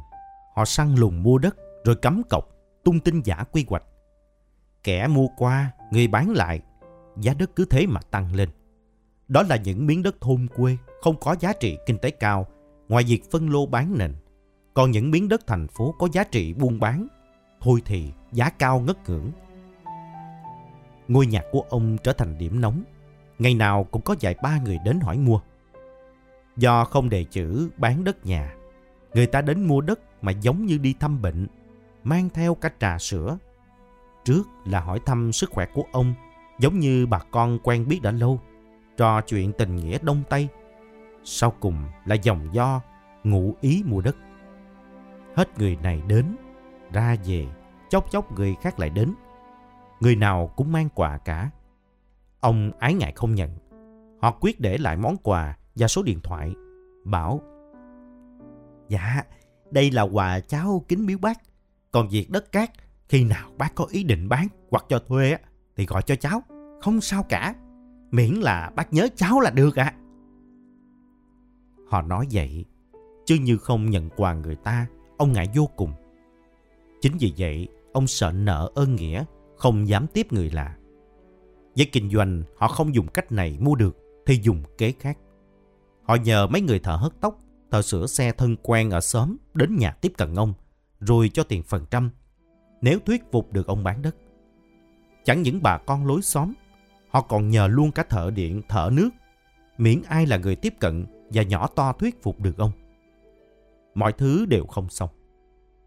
Họ 0.56 0.66
săn 0.66 0.96
lùng 0.96 1.24
mua 1.24 1.38
đất, 1.38 1.56
rồi 1.86 1.96
cắm 1.96 2.22
cọc, 2.30 2.50
tung 2.84 3.00
tin 3.00 3.22
giả 3.22 3.44
quy 3.52 3.66
hoạch. 3.70 3.84
Kẻ 4.84 5.08
mua 5.08 5.28
qua, 5.38 5.72
người 5.92 6.08
bán 6.08 6.30
lại, 6.30 6.62
giá 7.18 7.34
đất 7.34 7.56
cứ 7.56 7.66
thế 7.66 7.88
mà 7.88 8.02
tăng 8.02 8.36
lên. 8.36 8.50
Đó 9.28 9.44
là 9.44 9.56
những 9.56 9.88
miếng 9.88 10.04
đất 10.04 10.22
thôn 10.22 10.48
quê 10.56 10.78
không 11.02 11.16
có 11.20 11.36
giá 11.40 11.54
trị 11.54 11.78
kinh 11.86 11.98
tế 11.98 12.12
cao 12.12 12.48
ngoài 12.90 13.04
việc 13.04 13.32
phân 13.32 13.50
lô 13.50 13.66
bán 13.66 13.98
nền. 13.98 14.14
Còn 14.74 14.92
những 14.92 15.12
miếng 15.12 15.30
đất 15.30 15.48
thành 15.48 15.68
phố 15.68 15.96
có 16.00 16.08
giá 16.12 16.24
trị 16.24 16.54
buôn 16.54 16.80
bán, 16.80 17.08
thôi 17.62 17.82
thì 17.86 18.12
giá 18.32 18.50
cao 18.50 18.80
ngất 18.80 19.10
ngưỡng. 19.10 19.32
Ngôi 21.08 21.28
nhà 21.28 21.42
của 21.52 21.64
ông 21.70 21.98
trở 22.04 22.14
thành 22.14 22.38
điểm 22.38 22.62
nóng. 22.62 22.84
Ngày 23.40 23.54
nào 23.54 23.84
cũng 23.84 24.02
có 24.02 24.16
vài 24.22 24.36
ba 24.44 24.60
người 24.66 24.78
đến 24.86 25.00
hỏi 25.00 25.18
mua. 25.18 25.40
Do 26.58 26.86
không 26.86 27.10
đề 27.10 27.24
chữ 27.24 27.70
bán 27.78 28.04
đất 28.04 28.26
nhà, 28.26 28.56
người 29.14 29.28
ta 29.28 29.42
đến 29.42 29.68
mua 29.68 29.82
đất 29.82 30.00
mà 30.22 30.32
giống 30.32 30.66
như 30.66 30.78
đi 30.78 30.96
thăm 31.00 31.22
bệnh, 31.22 31.48
mang 32.04 32.30
theo 32.30 32.56
cả 32.56 32.72
trà 32.80 32.98
sữa. 32.98 33.38
Trước 34.26 34.44
là 34.66 34.80
hỏi 34.80 35.00
thăm 35.06 35.32
sức 35.32 35.50
khỏe 35.50 35.66
của 35.74 35.84
ông, 35.92 36.14
giống 36.60 36.80
như 36.80 37.06
bà 37.08 37.20
con 37.32 37.60
quen 37.64 37.88
biết 37.88 38.00
đã 38.02 38.12
lâu 38.12 38.40
trò 38.98 39.22
chuyện 39.22 39.52
tình 39.54 39.76
nghĩa 39.76 39.98
Đông 40.02 40.24
Tây. 40.30 40.48
Sau 41.24 41.54
cùng 41.60 41.84
là 42.06 42.16
dòng 42.16 42.54
do 42.54 42.82
ngụ 43.24 43.54
ý 43.62 43.84
mua 43.86 44.02
đất. 44.02 44.16
Hết 45.36 45.60
người 45.60 45.78
này 45.84 46.02
đến, 46.08 46.26
ra 46.92 47.16
về, 47.26 47.48
chốc 47.90 48.12
chốc 48.12 48.32
người 48.32 48.56
khác 48.62 48.80
lại 48.80 48.90
đến. 48.90 49.14
Người 50.00 50.16
nào 50.16 50.52
cũng 50.56 50.72
mang 50.72 50.90
quà 50.96 51.18
cả. 51.18 51.50
Ông 52.40 52.72
ái 52.80 52.94
ngại 52.94 53.14
không 53.16 53.36
nhận. 53.36 53.58
Họ 54.22 54.32
quyết 54.32 54.60
để 54.60 54.78
lại 54.78 54.98
món 54.98 55.18
quà 55.18 55.58
và 55.76 55.88
số 55.88 56.04
điện 56.04 56.20
thoại. 56.24 56.54
Bảo, 57.06 57.42
Dạ, 58.90 59.24
đây 59.72 59.92
là 59.92 60.02
quà 60.02 60.40
cháu 60.40 60.86
kính 60.88 61.06
biếu 61.06 61.18
bác. 61.18 61.38
Còn 61.92 62.10
việc 62.10 62.30
đất 62.30 62.52
cát, 62.52 62.72
khi 63.10 63.24
nào 63.24 63.52
bác 63.58 63.76
có 63.76 63.86
ý 63.90 64.04
định 64.04 64.30
bán 64.30 64.48
hoặc 64.72 64.86
cho 64.90 65.00
thuê 65.00 65.38
thì 65.76 65.86
gọi 65.86 66.02
cho 66.02 66.16
cháu. 66.16 66.42
Không 66.82 67.02
sao 67.02 67.24
cả. 67.30 67.54
Miễn 68.12 68.34
là 68.34 68.72
bác 68.76 68.94
nhớ 68.94 69.08
cháu 69.16 69.40
là 69.40 69.50
được 69.50 69.76
ạ. 69.76 69.84
À. 69.84 69.98
Họ 71.88 72.02
nói 72.02 72.28
vậy, 72.32 72.66
chứ 73.26 73.36
như 73.36 73.58
không 73.58 73.90
nhận 73.90 74.10
quà 74.10 74.34
người 74.34 74.56
ta, 74.56 74.88
ông 75.18 75.32
ngại 75.32 75.50
vô 75.56 75.70
cùng. 75.76 75.92
Chính 77.02 77.18
vì 77.20 77.34
vậy, 77.38 77.68
ông 77.94 78.08
sợ 78.08 78.32
nợ 78.32 78.72
ơn 78.76 78.96
nghĩa, 78.96 79.26
không 79.56 79.88
dám 79.88 80.08
tiếp 80.14 80.34
người 80.34 80.50
lạ. 80.50 80.76
Với 81.78 81.86
kinh 81.92 82.10
doanh, 82.10 82.44
họ 82.58 82.68
không 82.68 82.96
dùng 82.96 83.08
cách 83.08 83.32
này 83.32 83.58
mua 83.60 83.76
được, 83.76 83.98
thì 84.26 84.40
dùng 84.44 84.64
kế 84.78 84.92
khác. 85.00 85.18
Họ 86.04 86.16
nhờ 86.16 86.48
mấy 86.48 86.62
người 86.62 86.80
thợ 86.80 86.96
hớt 86.96 87.12
tóc, 87.22 87.40
thợ 87.72 87.82
sửa 87.82 88.08
xe 88.08 88.32
thân 88.32 88.56
quen 88.64 88.90
ở 88.90 89.02
xóm 89.02 89.38
đến 89.54 89.76
nhà 89.76 89.92
tiếp 89.92 90.12
cận 90.18 90.36
ông, 90.36 90.54
rồi 91.00 91.30
cho 91.34 91.44
tiền 91.44 91.64
phần 91.64 91.86
trăm, 91.92 92.10
nếu 92.82 93.00
thuyết 93.06 93.32
phục 93.32 93.54
được 93.54 93.68
ông 93.68 93.84
bán 93.84 94.02
đất. 94.02 94.16
Chẳng 95.26 95.42
những 95.42 95.60
bà 95.64 95.78
con 95.78 96.08
lối 96.08 96.22
xóm 96.22 96.54
Họ 97.10 97.22
còn 97.22 97.50
nhờ 97.50 97.68
luôn 97.68 97.92
cả 97.92 98.04
thợ 98.10 98.32
điện, 98.32 98.62
thợ 98.70 98.90
nước, 98.94 99.10
miễn 99.78 100.02
ai 100.08 100.26
là 100.26 100.38
người 100.38 100.56
tiếp 100.56 100.74
cận 100.80 101.06
và 101.30 101.44
nhỏ 101.44 101.68
to 101.68 101.94
thuyết 101.94 102.24
phục 102.24 102.40
được 102.40 102.58
ông. 102.58 102.72
Mọi 103.96 104.14
thứ 104.14 104.46
đều 104.46 104.66
không 104.66 104.90
xong. 104.90 105.10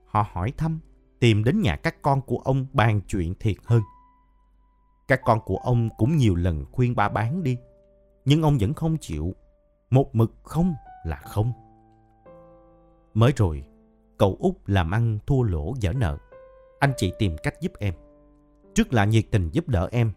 Họ 0.06 0.26
hỏi 0.32 0.52
thăm, 0.56 0.80
tìm 1.20 1.44
đến 1.44 1.60
nhà 1.60 1.76
các 1.76 2.02
con 2.02 2.20
của 2.20 2.38
ông 2.38 2.66
bàn 2.72 3.00
chuyện 3.08 3.34
thiệt 3.40 3.56
hơn. 3.64 3.82
Các 5.08 5.20
con 5.24 5.40
của 5.40 5.56
ông 5.56 5.88
cũng 5.98 6.16
nhiều 6.16 6.34
lần 6.34 6.64
khuyên 6.72 6.96
ba 6.96 7.08
bán 7.08 7.42
đi. 7.42 7.58
Nhưng 8.24 8.42
ông 8.42 8.58
vẫn 8.60 8.74
không 8.74 8.96
chịu. 9.00 9.34
Một 9.90 10.14
mực 10.14 10.32
không 10.42 10.74
là 11.04 11.16
không. 11.16 11.52
Mới 13.14 13.32
rồi, 13.36 13.64
cậu 14.18 14.36
út 14.40 14.54
làm 14.66 14.90
ăn 14.90 15.18
thua 15.26 15.42
lỗ 15.42 15.74
dở 15.80 15.92
nợ. 15.92 16.18
Anh 16.78 16.92
chị 16.96 17.12
tìm 17.18 17.36
cách 17.42 17.60
giúp 17.60 17.72
em. 17.78 17.94
Trước 18.74 18.92
là 18.92 19.04
nhiệt 19.04 19.24
tình 19.30 19.50
giúp 19.50 19.68
đỡ 19.68 19.88
em. 19.92 20.12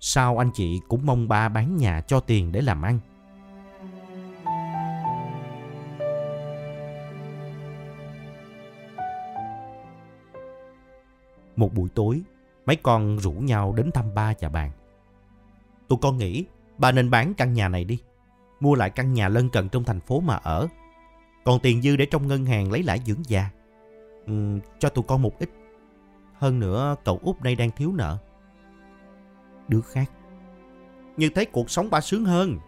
Sau 0.00 0.38
anh 0.42 0.50
chị 0.54 0.80
cũng 0.88 1.06
mong 1.06 1.28
ba 1.28 1.48
bán 1.48 1.76
nhà 1.76 2.00
cho 2.00 2.20
tiền 2.20 2.52
để 2.52 2.60
làm 2.60 2.82
ăn. 2.82 2.98
Một 11.56 11.74
buổi 11.74 11.88
tối, 11.94 12.22
mấy 12.66 12.76
con 12.76 13.18
rủ 13.18 13.32
nhau 13.32 13.72
đến 13.72 13.90
thăm 13.94 14.14
ba 14.14 14.34
và 14.40 14.48
bạn. 14.48 14.70
Tụi 15.88 15.98
con 16.02 16.18
nghĩ 16.18 16.44
ba 16.78 16.92
nên 16.92 17.10
bán 17.10 17.34
căn 17.34 17.52
nhà 17.52 17.68
này 17.68 17.84
đi. 17.84 17.98
Mua 18.60 18.74
lại 18.74 18.90
căn 18.90 19.12
nhà 19.12 19.28
lân 19.28 19.50
cận 19.50 19.68
trong 19.68 19.84
thành 19.84 20.00
phố 20.00 20.20
mà 20.20 20.36
ở. 20.36 20.66
Còn 21.44 21.60
tiền 21.60 21.82
dư 21.82 21.96
để 21.96 22.06
trong 22.06 22.28
ngân 22.28 22.44
hàng 22.44 22.72
lấy 22.72 22.82
lãi 22.82 23.00
dưỡng 23.06 23.22
già. 23.26 23.50
Ừ, 24.26 24.58
cho 24.78 24.88
tụi 24.88 25.04
con 25.08 25.22
một 25.22 25.38
ít. 25.38 25.50
Hơn 26.34 26.60
nữa 26.60 26.96
cậu 27.04 27.20
út 27.22 27.40
đây 27.40 27.54
đang 27.54 27.70
thiếu 27.70 27.92
nợ. 27.92 28.18
Đứa 29.68 29.80
khác. 29.80 30.10
Như 31.16 31.28
thế 31.34 31.44
cuộc 31.44 31.70
sống 31.70 31.90
ba 31.90 32.00
sướng 32.00 32.24
hơn. 32.24 32.58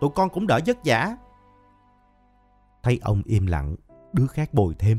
Tụi 0.00 0.10
con 0.14 0.30
cũng 0.30 0.46
đỡ 0.46 0.60
vất 0.66 0.78
vả. 0.84 1.16
Thấy 2.82 2.98
ông 3.02 3.22
im 3.24 3.46
lặng, 3.46 3.76
đứa 4.12 4.26
khác 4.26 4.54
bồi 4.54 4.74
thêm. 4.78 4.98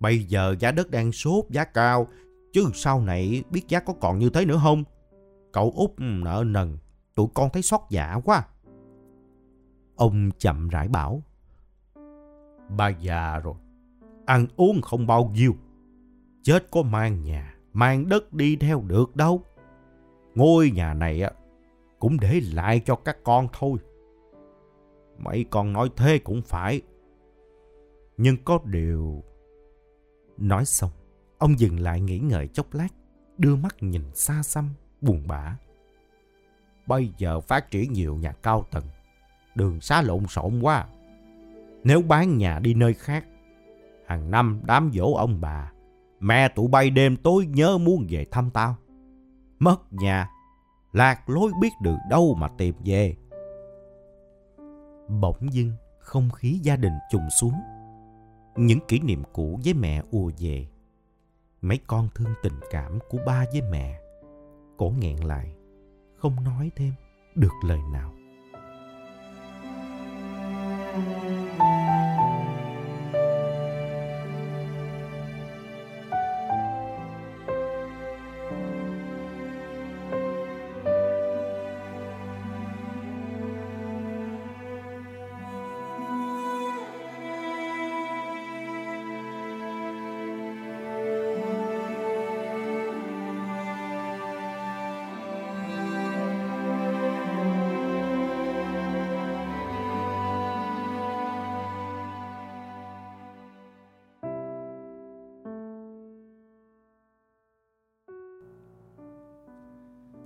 Bây 0.00 0.18
giờ 0.18 0.56
giá 0.60 0.72
đất 0.72 0.90
đang 0.90 1.12
sốt 1.12 1.44
giá 1.50 1.64
cao 1.64 2.06
Chứ 2.52 2.70
sau 2.74 3.00
này 3.00 3.44
biết 3.50 3.68
giá 3.68 3.80
có 3.80 3.94
còn 4.00 4.18
như 4.18 4.30
thế 4.30 4.44
nữa 4.44 4.60
không? 4.62 4.84
Cậu 5.52 5.72
út 5.76 5.90
nợ 5.98 6.44
nần, 6.46 6.78
tụi 7.14 7.26
con 7.34 7.50
thấy 7.52 7.62
xót 7.62 7.80
dạ 7.90 8.20
quá. 8.24 8.46
Ông 9.96 10.30
chậm 10.38 10.68
rãi 10.68 10.88
bảo. 10.88 11.22
Ba 12.76 12.88
già 12.88 13.38
rồi, 13.38 13.54
ăn 14.26 14.46
uống 14.56 14.82
không 14.82 15.06
bao 15.06 15.30
nhiêu. 15.34 15.56
Chết 16.42 16.70
có 16.70 16.82
mang 16.82 17.22
nhà, 17.22 17.54
mang 17.72 18.08
đất 18.08 18.32
đi 18.32 18.56
theo 18.56 18.82
được 18.86 19.16
đâu. 19.16 19.44
Ngôi 20.34 20.70
nhà 20.70 20.94
này 20.94 21.22
cũng 21.98 22.20
để 22.20 22.40
lại 22.52 22.80
cho 22.84 22.96
các 22.96 23.16
con 23.24 23.48
thôi. 23.52 23.78
Mấy 25.18 25.44
con 25.50 25.72
nói 25.72 25.90
thế 25.96 26.18
cũng 26.18 26.42
phải. 26.42 26.82
Nhưng 28.16 28.36
có 28.44 28.58
điều... 28.64 29.22
Nói 30.38 30.64
xong, 30.64 30.90
Ông 31.42 31.58
dừng 31.58 31.80
lại 31.80 32.00
nghĩ 32.00 32.18
ngợi 32.18 32.48
chốc 32.48 32.74
lát, 32.74 32.88
đưa 33.38 33.56
mắt 33.56 33.76
nhìn 33.80 34.02
xa 34.14 34.42
xăm, 34.42 34.68
buồn 35.00 35.22
bã. 35.26 35.56
Bây 36.86 37.12
giờ 37.18 37.40
phát 37.40 37.70
triển 37.70 37.92
nhiều 37.92 38.16
nhà 38.16 38.32
cao 38.32 38.66
tầng, 38.70 38.84
đường 39.54 39.80
xá 39.80 40.02
lộn 40.02 40.26
xộn 40.26 40.60
quá. 40.60 40.86
Nếu 41.84 42.02
bán 42.02 42.38
nhà 42.38 42.58
đi 42.58 42.74
nơi 42.74 42.94
khác, 42.94 43.24
hàng 44.06 44.30
năm 44.30 44.60
đám 44.64 44.90
dỗ 44.94 45.14
ông 45.14 45.40
bà, 45.40 45.72
mẹ 46.20 46.48
tụi 46.48 46.68
bay 46.68 46.90
đêm 46.90 47.16
tối 47.16 47.46
nhớ 47.46 47.78
muốn 47.78 48.06
về 48.10 48.26
thăm 48.30 48.50
tao. 48.50 48.76
Mất 49.62 49.92
nhà, 49.92 50.30
lạc 50.92 51.30
lối 51.30 51.52
biết 51.60 51.70
được 51.82 51.96
đâu 52.10 52.34
mà 52.38 52.48
tìm 52.58 52.74
về. 52.84 53.16
Bỗng 55.08 55.52
dưng, 55.52 55.72
không 55.98 56.30
khí 56.30 56.60
gia 56.62 56.76
đình 56.76 56.92
trùng 57.10 57.30
xuống. 57.40 57.54
Những 58.56 58.78
kỷ 58.88 59.00
niệm 59.00 59.22
cũ 59.32 59.60
với 59.64 59.74
mẹ 59.74 60.02
ùa 60.10 60.30
về 60.38 60.66
mấy 61.60 61.78
con 61.86 62.08
thương 62.14 62.34
tình 62.42 62.60
cảm 62.70 62.98
của 63.08 63.18
ba 63.26 63.44
với 63.52 63.62
mẹ 63.70 64.00
cổ 64.76 64.92
nghẹn 64.98 65.16
lại 65.16 65.54
không 66.16 66.44
nói 66.44 66.70
thêm 66.76 66.92
được 67.34 67.52
lời 67.64 67.80
nào 67.92 68.12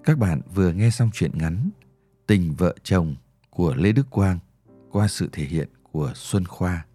Các 0.06 0.18
bạn 0.18 0.40
vừa 0.54 0.72
nghe 0.72 0.90
xong 0.90 1.10
chuyện 1.14 1.30
ngắn 1.34 1.70
Tình 2.26 2.54
vợ 2.58 2.74
chồng 2.82 3.16
của 3.50 3.74
Lê 3.74 3.92
Đức 3.92 4.06
Quang 4.10 4.38
qua 4.90 5.08
sự 5.08 5.28
thể 5.32 5.44
hiện 5.44 5.68
của 5.82 6.12
Xuân 6.14 6.44
Khoa. 6.44 6.86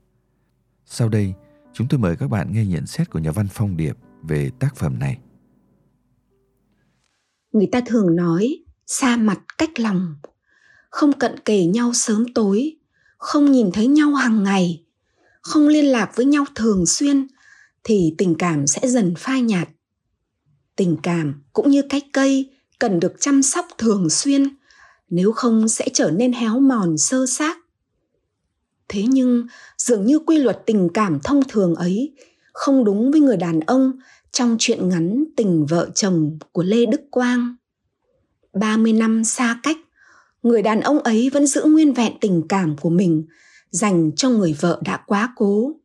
Sau 0.86 1.10
đây, 1.10 1.34
chúng 1.74 1.88
tôi 1.88 2.00
mời 2.00 2.16
các 2.16 2.28
bạn 2.28 2.54
nghe 2.54 2.66
nhận 2.66 2.88
xét 2.88 3.10
của 3.10 3.20
nhà 3.20 3.32
văn 3.32 3.48
Phong 3.52 3.78
Điệp 3.78 3.98
về 4.24 4.52
tác 4.60 4.76
phẩm 4.76 5.00
này. 5.00 5.18
Người 7.52 7.68
ta 7.72 7.82
thường 7.86 8.16
nói 8.16 8.64
xa 8.88 9.18
mặt 9.18 9.40
cách 9.58 9.80
lòng, 9.80 10.16
không 10.90 11.20
cận 11.20 11.40
kề 11.46 11.66
nhau 11.66 11.94
sớm 11.94 12.26
tối, 12.36 12.78
không 13.18 13.52
nhìn 13.52 13.72
thấy 13.72 13.88
nhau 13.88 14.14
hàng 14.14 14.44
ngày, 14.44 14.86
không 15.42 15.68
liên 15.68 15.86
lạc 15.86 16.12
với 16.16 16.26
nhau 16.26 16.46
thường 16.56 16.86
xuyên 16.86 17.28
thì 17.84 18.16
tình 18.18 18.36
cảm 18.40 18.68
sẽ 18.68 18.88
dần 18.88 19.14
phai 19.18 19.42
nhạt. 19.42 19.70
Tình 20.76 20.98
cảm 21.04 21.44
cũng 21.54 21.70
như 21.70 21.82
cái 21.90 22.02
cây 22.14 22.51
cần 22.82 23.00
được 23.00 23.14
chăm 23.20 23.44
sóc 23.44 23.66
thường 23.78 24.10
xuyên 24.10 24.56
nếu 25.10 25.32
không 25.32 25.68
sẽ 25.68 25.88
trở 25.94 26.12
nên 26.12 26.34
héo 26.34 26.60
mòn 26.60 26.98
sơ 26.98 27.26
xác 27.26 27.58
thế 28.88 29.04
nhưng 29.08 29.48
dường 29.78 30.06
như 30.06 30.20
quy 30.20 30.38
luật 30.38 30.62
tình 30.66 30.90
cảm 30.94 31.20
thông 31.24 31.42
thường 31.50 31.76
ấy 31.76 32.14
không 32.54 32.84
đúng 32.84 33.12
với 33.12 33.22
người 33.22 33.38
đàn 33.38 33.60
ông 33.60 33.92
trong 34.32 34.56
chuyện 34.60 34.90
ngắn 34.90 35.24
tình 35.38 35.66
vợ 35.66 35.90
chồng 35.96 36.38
của 36.52 36.64
Lê 36.64 36.86
Đức 36.86 37.02
Quang. 37.12 37.56
30 38.54 38.94
năm 38.94 39.24
xa 39.24 39.60
cách, 39.64 39.78
người 40.44 40.62
đàn 40.62 40.82
ông 40.82 41.00
ấy 41.00 41.30
vẫn 41.30 41.48
giữ 41.48 41.64
nguyên 41.64 41.94
vẹn 41.94 42.14
tình 42.22 42.48
cảm 42.50 42.76
của 42.78 42.90
mình 42.90 43.26
dành 43.70 44.12
cho 44.16 44.30
người 44.30 44.56
vợ 44.60 44.82
đã 44.86 45.04
quá 45.08 45.34
cố. 45.36 45.76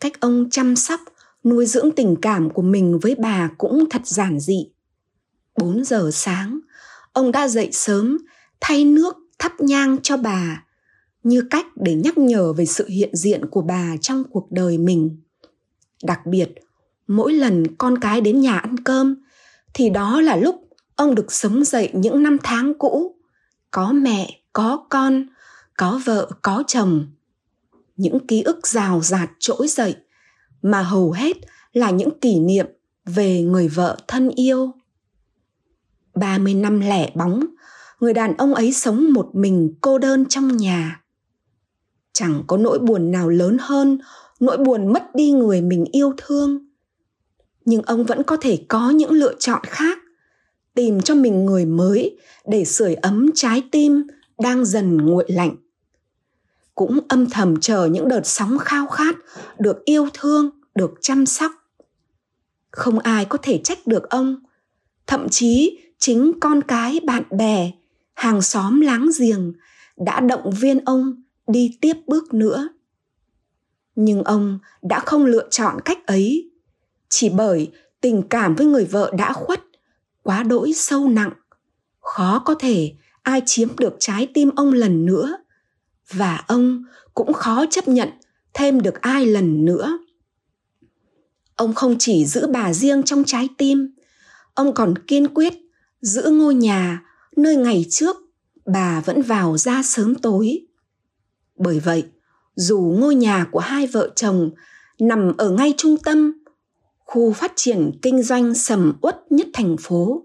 Cách 0.00 0.20
ông 0.20 0.50
chăm 0.50 0.76
sóc, 0.76 1.00
nuôi 1.44 1.66
dưỡng 1.66 1.90
tình 1.96 2.16
cảm 2.22 2.50
của 2.50 2.62
mình 2.62 2.98
với 2.98 3.14
bà 3.14 3.50
cũng 3.58 3.84
thật 3.90 4.02
giản 4.04 4.40
dị. 4.40 4.71
4 5.62 5.84
giờ 5.84 6.10
sáng, 6.12 6.60
ông 7.12 7.32
đã 7.32 7.48
dậy 7.48 7.68
sớm, 7.72 8.18
thay 8.60 8.84
nước, 8.84 9.16
thắp 9.38 9.52
nhang 9.60 9.96
cho 10.02 10.16
bà, 10.16 10.64
như 11.22 11.42
cách 11.50 11.66
để 11.76 11.94
nhắc 11.94 12.18
nhở 12.18 12.52
về 12.52 12.66
sự 12.66 12.88
hiện 12.88 13.16
diện 13.16 13.46
của 13.50 13.60
bà 13.62 13.96
trong 14.00 14.24
cuộc 14.30 14.52
đời 14.52 14.78
mình. 14.78 15.20
Đặc 16.02 16.26
biệt, 16.26 16.50
mỗi 17.06 17.32
lần 17.32 17.76
con 17.76 17.98
cái 17.98 18.20
đến 18.20 18.40
nhà 18.40 18.58
ăn 18.58 18.76
cơm, 18.84 19.16
thì 19.74 19.90
đó 19.90 20.20
là 20.20 20.36
lúc 20.36 20.68
ông 20.96 21.14
được 21.14 21.32
sống 21.32 21.64
dậy 21.64 21.90
những 21.92 22.22
năm 22.22 22.36
tháng 22.42 22.74
cũ, 22.78 23.16
có 23.70 23.92
mẹ, 23.92 24.40
có 24.52 24.84
con, 24.88 25.26
có 25.76 26.00
vợ, 26.04 26.30
có 26.42 26.64
chồng. 26.66 27.06
Những 27.96 28.26
ký 28.26 28.42
ức 28.42 28.66
rào 28.66 29.00
rạt 29.00 29.30
trỗi 29.38 29.68
dậy, 29.68 29.94
mà 30.62 30.82
hầu 30.82 31.12
hết 31.12 31.36
là 31.72 31.90
những 31.90 32.20
kỷ 32.20 32.40
niệm 32.40 32.66
về 33.04 33.42
người 33.42 33.68
vợ 33.68 33.96
thân 34.08 34.28
yêu. 34.28 34.72
30 36.14 36.54
năm 36.54 36.80
lẻ 36.80 37.10
bóng, 37.14 37.44
người 38.00 38.12
đàn 38.12 38.36
ông 38.36 38.54
ấy 38.54 38.72
sống 38.72 39.12
một 39.12 39.30
mình 39.32 39.74
cô 39.80 39.98
đơn 39.98 40.24
trong 40.28 40.56
nhà. 40.56 41.02
Chẳng 42.12 42.42
có 42.46 42.56
nỗi 42.56 42.78
buồn 42.78 43.10
nào 43.10 43.28
lớn 43.28 43.56
hơn 43.60 43.98
nỗi 44.42 44.56
buồn 44.56 44.92
mất 44.92 45.14
đi 45.14 45.32
người 45.32 45.60
mình 45.60 45.84
yêu 45.92 46.12
thương. 46.16 46.66
Nhưng 47.64 47.82
ông 47.82 48.04
vẫn 48.04 48.22
có 48.22 48.36
thể 48.36 48.64
có 48.68 48.90
những 48.90 49.10
lựa 49.10 49.34
chọn 49.38 49.60
khác, 49.64 49.98
tìm 50.74 51.00
cho 51.00 51.14
mình 51.14 51.46
người 51.46 51.64
mới 51.64 52.18
để 52.46 52.64
sưởi 52.64 52.94
ấm 52.94 53.30
trái 53.34 53.62
tim 53.72 54.02
đang 54.38 54.64
dần 54.64 54.96
nguội 54.96 55.24
lạnh. 55.28 55.56
Cũng 56.74 56.98
âm 57.08 57.30
thầm 57.30 57.60
chờ 57.60 57.84
những 57.84 58.08
đợt 58.08 58.20
sóng 58.24 58.58
khao 58.58 58.86
khát 58.86 59.16
được 59.58 59.84
yêu 59.84 60.08
thương, 60.14 60.50
được 60.74 60.94
chăm 61.00 61.26
sóc. 61.26 61.52
Không 62.70 62.98
ai 62.98 63.24
có 63.24 63.38
thể 63.42 63.60
trách 63.64 63.86
được 63.86 64.10
ông, 64.10 64.36
thậm 65.06 65.28
chí 65.28 65.78
chính 66.02 66.32
con 66.40 66.62
cái 66.62 67.00
bạn 67.06 67.22
bè, 67.30 67.70
hàng 68.14 68.42
xóm 68.42 68.80
láng 68.80 69.08
giềng 69.18 69.52
đã 69.96 70.20
động 70.20 70.50
viên 70.60 70.84
ông 70.84 71.22
đi 71.46 71.78
tiếp 71.80 71.96
bước 72.06 72.34
nữa. 72.34 72.68
Nhưng 73.94 74.22
ông 74.22 74.58
đã 74.82 75.00
không 75.00 75.24
lựa 75.24 75.48
chọn 75.50 75.76
cách 75.84 76.06
ấy, 76.06 76.50
chỉ 77.08 77.28
bởi 77.28 77.72
tình 78.00 78.22
cảm 78.30 78.54
với 78.54 78.66
người 78.66 78.84
vợ 78.84 79.12
đã 79.18 79.32
khuất, 79.32 79.60
quá 80.22 80.42
đỗi 80.42 80.72
sâu 80.72 81.08
nặng. 81.08 81.32
Khó 82.00 82.42
có 82.44 82.54
thể 82.54 82.92
ai 83.22 83.42
chiếm 83.46 83.68
được 83.76 83.96
trái 83.98 84.28
tim 84.34 84.50
ông 84.56 84.72
lần 84.72 85.06
nữa, 85.06 85.36
và 86.12 86.44
ông 86.48 86.84
cũng 87.14 87.32
khó 87.32 87.64
chấp 87.70 87.88
nhận 87.88 88.08
thêm 88.54 88.80
được 88.80 89.00
ai 89.00 89.26
lần 89.26 89.64
nữa. 89.64 89.98
Ông 91.56 91.74
không 91.74 91.96
chỉ 91.98 92.26
giữ 92.26 92.46
bà 92.46 92.72
riêng 92.72 93.02
trong 93.02 93.24
trái 93.26 93.48
tim, 93.58 93.94
ông 94.54 94.74
còn 94.74 94.94
kiên 95.06 95.34
quyết 95.34 95.62
giữ 96.02 96.30
ngôi 96.30 96.54
nhà 96.54 97.02
nơi 97.36 97.56
ngày 97.56 97.86
trước 97.90 98.16
bà 98.66 99.00
vẫn 99.00 99.22
vào 99.22 99.58
ra 99.58 99.82
sớm 99.82 100.14
tối. 100.14 100.66
Bởi 101.56 101.80
vậy, 101.80 102.04
dù 102.56 102.96
ngôi 102.98 103.14
nhà 103.14 103.46
của 103.50 103.58
hai 103.58 103.86
vợ 103.86 104.10
chồng 104.16 104.50
nằm 104.98 105.36
ở 105.36 105.50
ngay 105.50 105.74
trung 105.76 105.96
tâm, 105.96 106.32
khu 106.98 107.32
phát 107.32 107.52
triển 107.56 107.90
kinh 108.02 108.22
doanh 108.22 108.54
sầm 108.54 108.92
uất 109.00 109.32
nhất 109.32 109.46
thành 109.52 109.76
phố, 109.80 110.22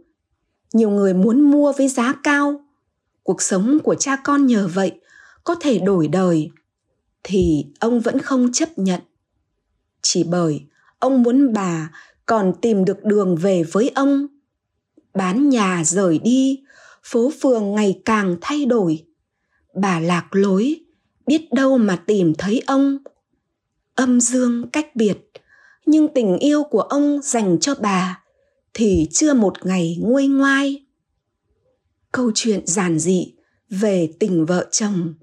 nhiều 0.73 0.89
người 0.89 1.13
muốn 1.13 1.41
mua 1.41 1.73
với 1.77 1.87
giá 1.87 2.13
cao, 2.23 2.61
cuộc 3.23 3.41
sống 3.41 3.77
của 3.83 3.95
cha 3.95 4.15
con 4.23 4.45
nhờ 4.45 4.69
vậy 4.73 4.91
có 5.43 5.55
thể 5.55 5.79
đổi 5.79 6.07
đời, 6.07 6.51
thì 7.23 7.65
ông 7.79 7.99
vẫn 7.99 8.19
không 8.19 8.51
chấp 8.53 8.69
nhận. 8.77 9.01
Chỉ 10.01 10.23
bởi 10.23 10.65
ông 10.99 11.23
muốn 11.23 11.53
bà 11.53 11.91
còn 12.25 12.53
tìm 12.61 12.85
được 12.85 13.03
đường 13.03 13.35
về 13.35 13.63
với 13.63 13.91
ông 13.95 14.27
bán 15.17 15.49
nhà 15.49 15.83
rời 15.83 16.19
đi, 16.19 16.63
phố 17.03 17.31
phường 17.41 17.75
ngày 17.75 18.01
càng 18.05 18.35
thay 18.41 18.65
đổi. 18.65 19.05
Bà 19.75 19.99
lạc 19.99 20.27
lối 20.31 20.81
biết 21.27 21.53
đâu 21.53 21.77
mà 21.77 21.95
tìm 21.95 22.33
thấy 22.37 22.61
ông. 22.67 22.97
Âm 23.95 24.21
dương 24.21 24.69
cách 24.69 24.95
biệt, 24.95 25.17
nhưng 25.85 26.07
tình 26.15 26.37
yêu 26.37 26.63
của 26.63 26.81
ông 26.81 27.19
dành 27.23 27.57
cho 27.59 27.75
bà 27.75 28.23
thì 28.73 29.07
chưa 29.11 29.33
một 29.33 29.65
ngày 29.65 29.97
nguôi 29.99 30.27
ngoai. 30.27 30.85
Câu 32.11 32.31
chuyện 32.35 32.67
giản 32.67 32.99
dị 32.99 33.33
về 33.69 34.13
tình 34.19 34.45
vợ 34.45 34.67
chồng 34.71 35.13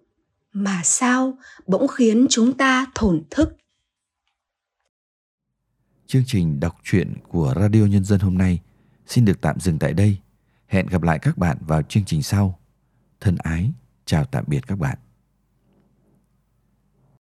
mà 0.53 0.81
sao 0.85 1.39
bỗng 1.67 1.89
khiến 1.89 2.27
chúng 2.31 2.53
ta 2.53 2.87
thổn 2.95 3.23
thức. 3.31 3.49
Chương 6.07 6.23
trình 6.27 6.61
đọc 6.61 6.77
truyện 6.85 7.15
của 7.29 7.55
radio 7.61 7.87
nhân 7.87 8.05
dân 8.05 8.21
hôm 8.21 8.39
nay 8.39 8.61
xin 9.07 9.25
được 9.25 9.41
tạm 9.41 9.61
dừng 9.61 9.79
tại 9.79 9.93
đây. 9.93 10.19
Hẹn 10.67 10.87
gặp 10.87 11.03
lại 11.03 11.19
các 11.19 11.39
bạn 11.39 11.57
vào 11.61 11.83
chương 11.83 12.05
trình 12.05 12.23
sau. 12.23 12.59
Thân 13.21 13.37
ái, 13.39 13.73
chào 14.05 14.25
tạm 14.25 14.45
biệt 14.47 14.67
các 14.67 14.79
bạn. 14.79 14.99